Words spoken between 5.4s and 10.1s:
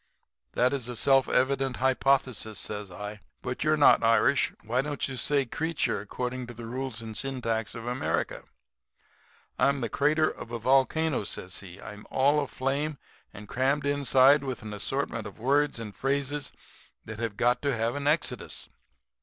'creature,' according to the rules and syntax of America?' "'I'm the